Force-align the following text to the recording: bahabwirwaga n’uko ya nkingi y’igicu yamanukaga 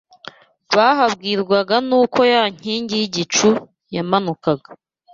bahabwirwaga 0.75 1.75
n’uko 1.87 2.19
ya 2.33 2.43
nkingi 2.53 2.93
y’igicu 3.01 3.49
yamanukaga 3.95 4.69